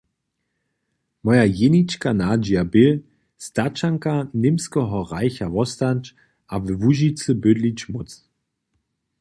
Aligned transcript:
Moja 1.25 1.43
jenička 1.59 2.09
nadźija 2.21 2.63
bě, 2.73 2.87
staćanka 3.45 4.13
Němskeho 4.43 4.99
reicha 5.11 5.47
wostać 5.55 6.03
a 6.53 6.55
we 6.63 6.73
Łužicy 6.81 7.29
bydlić 7.43 7.79
móc. 7.91 8.09